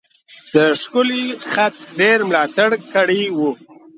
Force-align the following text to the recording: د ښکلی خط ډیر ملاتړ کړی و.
د 0.53 0.55
ښکلی 0.81 1.23
خط 1.51 1.75
ډیر 1.99 2.17
ملاتړ 2.29 2.69
کړی 2.93 3.23
و. 3.37 3.39